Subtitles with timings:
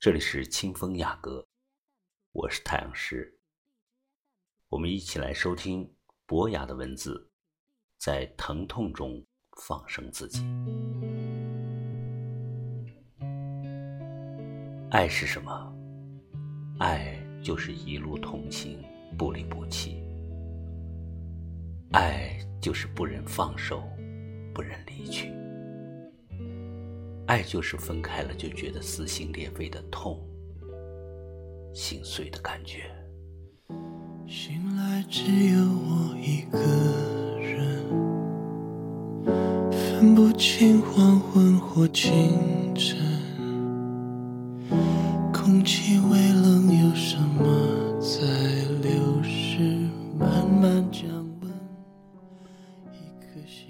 [0.00, 1.44] 这里是清风雅阁，
[2.30, 3.36] 我是太阳石。
[4.68, 5.92] 我们一起来收听
[6.24, 7.28] 博雅的文字，
[7.96, 9.20] 在疼痛中
[9.56, 10.46] 放生自己。
[14.92, 15.76] 爱是什么？
[16.78, 18.80] 爱就是一路同行，
[19.18, 20.00] 不离不弃。
[21.90, 23.82] 爱就是不忍放手，
[24.54, 25.37] 不忍离去。
[27.28, 30.18] 爱就是分开了就觉得撕心裂肺的痛，
[31.74, 32.90] 心碎的感觉。
[34.26, 36.58] 醒来只有我一个
[37.38, 37.84] 人，
[39.70, 42.96] 分不清黄昏或清晨，
[45.30, 48.16] 空气微冷，有什么在
[48.80, 49.58] 流逝，
[50.18, 51.06] 慢慢降
[51.42, 51.52] 温。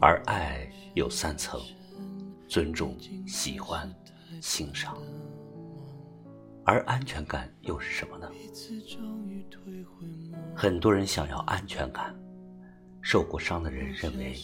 [0.00, 1.60] 而爱有三层。
[2.52, 2.94] 尊重、
[3.26, 3.90] 喜欢、
[4.42, 4.98] 欣赏，
[6.66, 8.30] 而安全感又是什么呢？
[10.54, 12.14] 很多人想要安全感，
[13.00, 14.36] 受过伤的人认为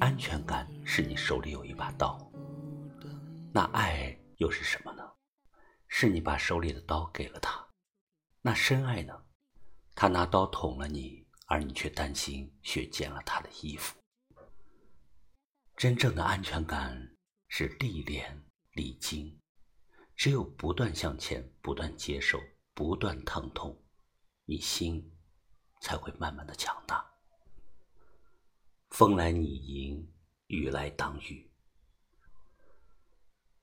[0.00, 2.18] 安全感是你手里有一把刀。
[3.52, 5.04] 那爱又是什么呢？
[5.86, 7.64] 是你把手里的刀给了他。
[8.42, 9.14] 那深爱呢？
[9.94, 13.96] 他拿刀捅了你，而你却担心血溅了他的衣服。
[15.76, 17.13] 真正的安全感。
[17.56, 19.40] 是历练历经，
[20.16, 22.42] 只有不断向前，不断接受，
[22.74, 23.80] 不断疼痛，
[24.44, 25.16] 你心
[25.80, 27.08] 才会慢慢的强大。
[28.90, 30.12] 风来你迎，
[30.48, 31.48] 雨来挡雨。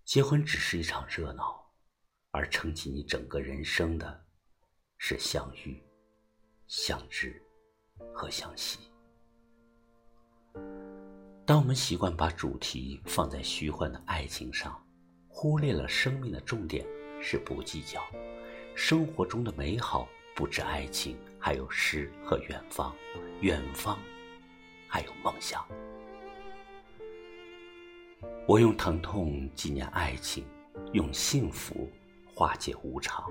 [0.06, 1.74] 结婚只是一场热闹，
[2.30, 4.26] 而撑起你整个人生的，
[5.00, 5.86] 是相遇、
[6.66, 7.44] 相知
[8.16, 8.80] 和相惜。
[11.52, 14.82] 当我们习惯把主题放在虚幻的爱情上，
[15.28, 16.86] 忽略了生命的重点
[17.22, 18.02] 是不计较
[18.74, 22.96] 生活中的美好，不止爱情，还有诗和远方，
[23.42, 24.00] 远方
[24.88, 25.68] 还有梦想。
[28.48, 30.46] 我用疼痛纪念爱情，
[30.94, 31.92] 用幸福
[32.34, 33.30] 化解无常。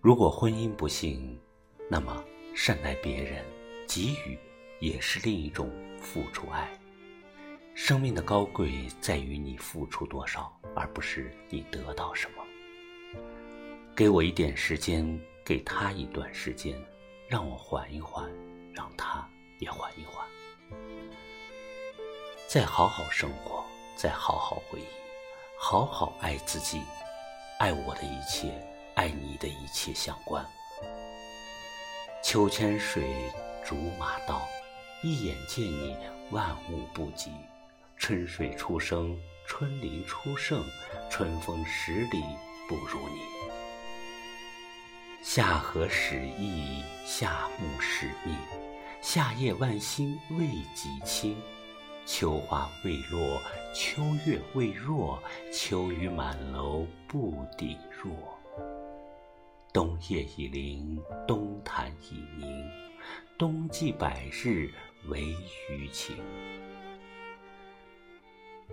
[0.00, 1.36] 如果婚姻不幸，
[1.90, 2.24] 那么
[2.54, 3.44] 善待别人，
[3.88, 4.38] 给予。
[4.82, 5.70] 也是另一种
[6.00, 6.68] 付出爱。
[7.72, 12.44] 生命的高贵在于你付出多少，而不是你得到什么。
[13.94, 15.06] 给我一点时间，
[15.44, 16.76] 给他一段时间，
[17.28, 18.28] 让我缓一缓，
[18.74, 19.24] 让他
[19.60, 20.26] 也缓一缓。
[22.48, 23.64] 再好好生活，
[23.94, 24.84] 再好好回忆，
[25.56, 26.82] 好好爱自己，
[27.60, 28.52] 爱我的一切，
[28.96, 30.44] 爱你的一切相关。
[32.20, 33.04] 秋千水，
[33.64, 34.42] 竹马刀。
[35.04, 35.96] 一眼见你，
[36.30, 37.28] 万物不及；
[37.96, 39.18] 春水初生，
[39.48, 40.62] 春林初盛，
[41.10, 42.22] 春风十里
[42.68, 43.20] 不如你。
[45.20, 48.32] 夏荷始意，夏木始密，
[49.00, 51.36] 夏夜万星未及清。
[52.06, 53.40] 秋花未落，
[53.74, 55.20] 秋月未弱，
[55.52, 58.38] 秋雨满楼不抵弱。
[59.72, 62.70] 冬夜已临，冬潭已凝，
[63.42, 64.70] 冬季百日。
[65.08, 65.34] 为
[65.68, 66.14] 余情，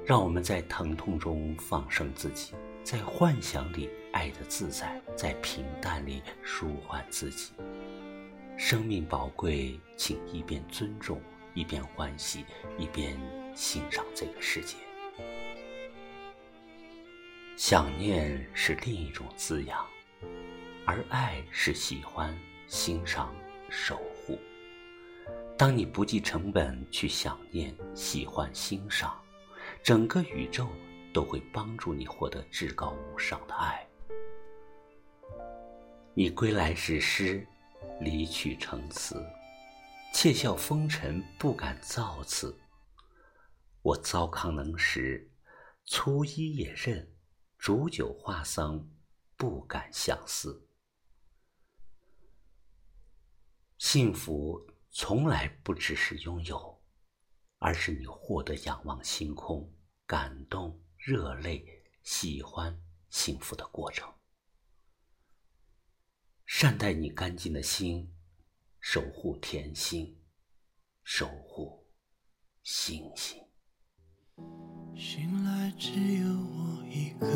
[0.06, 2.54] 让我们在疼痛中放生自己，
[2.84, 7.54] 在幻想里爱的自在，在平淡里舒缓自己。
[8.60, 11.20] 生命宝贵，请一边尊重，
[11.56, 12.46] 一边欢喜，
[12.78, 13.20] 一边
[13.56, 14.76] 欣赏这个世界。
[17.58, 19.84] 想念是另一种滋养，
[20.86, 22.38] 而爱是喜欢、
[22.68, 23.34] 欣赏、
[23.68, 24.00] 守。
[25.60, 29.22] 当你不计成本去想念、喜欢、欣赏，
[29.84, 30.70] 整个宇宙
[31.14, 33.86] 都会帮助你获得至高无上的爱。
[36.14, 37.46] 你归来是诗，
[38.00, 39.22] 离去成词，
[40.14, 42.58] 窃笑风尘不敢造次。
[43.82, 45.30] 我糟糠能食，
[45.84, 47.06] 粗衣也认，
[47.58, 48.90] 煮酒话桑，
[49.36, 50.66] 不敢相思。
[53.78, 54.69] 幸福。
[54.92, 56.82] 从来不只是拥有，
[57.60, 59.72] 而是你获得仰望星空、
[60.06, 61.66] 感动、热泪、
[62.04, 64.12] 喜欢、幸福的过程。
[66.46, 68.12] 善待你干净的心，
[68.80, 70.20] 守护甜心，
[71.04, 71.88] 守护
[72.64, 73.40] 星星。
[74.98, 77.28] 醒来只有我一个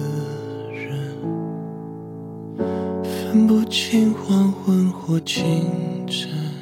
[0.71, 1.21] 人，
[3.03, 6.52] 分不清黄昏或清晨。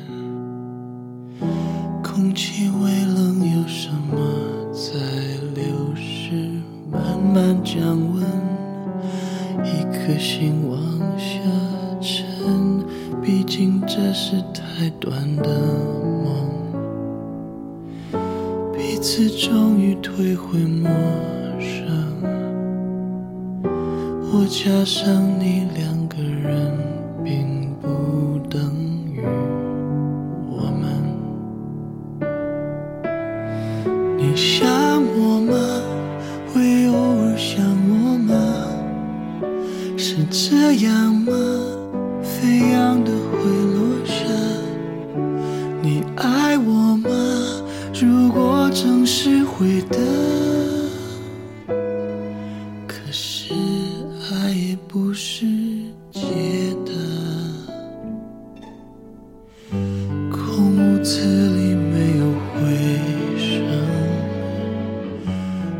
[7.34, 8.22] 慢慢降温，
[9.64, 10.78] 一颗心往
[11.18, 11.40] 下
[12.02, 12.84] 沉。
[13.22, 15.50] 毕竟这是太短的
[16.26, 16.52] 梦，
[18.74, 20.90] 彼此终于退回陌
[21.58, 22.22] 生。
[24.34, 26.01] 我加上你两
[40.50, 41.32] 这样吗？
[42.24, 43.46] 飞扬的会
[43.76, 44.16] 落下。
[45.84, 47.10] 你爱我吗？
[47.94, 49.98] 如果诚实回答，
[52.88, 53.54] 可是
[54.32, 55.46] 爱也不是
[56.12, 56.22] 解
[56.88, 56.92] 的。
[60.32, 62.60] 空屋子里没有回
[63.38, 63.54] 声，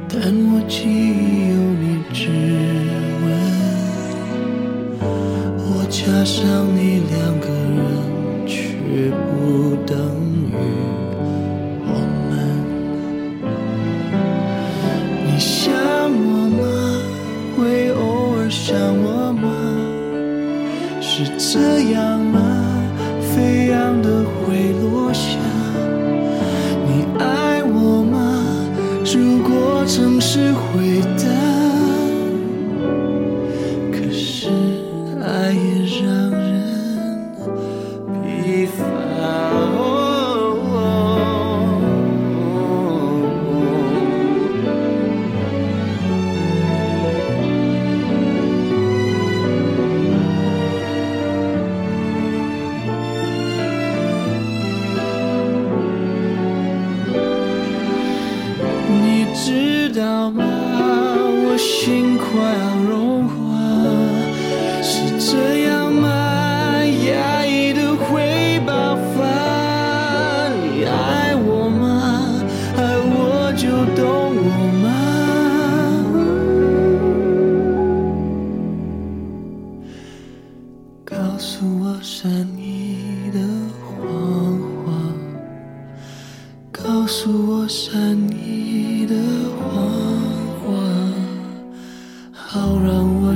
[0.08, 0.14] 但
[0.54, 3.21] 我记忆有你指纹。
[3.21, 3.21] 我
[6.04, 7.86] 加上你两个人，
[8.48, 8.58] 却
[9.12, 9.96] 不等
[10.50, 10.54] 于
[11.86, 11.94] 我
[12.28, 12.32] 们。
[15.24, 15.72] 你想
[16.10, 16.64] 我吗？
[17.56, 18.02] 会偶
[18.36, 19.46] 尔想我吗？
[21.00, 22.40] 是这样吗？
[23.22, 25.38] 飞扬的会落下。
[26.88, 28.18] 你爱我吗？
[29.06, 31.26] 如果曾是会的，
[59.62, 60.44] 知道吗？
[60.44, 63.32] 我心快要融化，
[64.82, 65.71] 是这样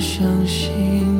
[0.05, 1.14] 相信。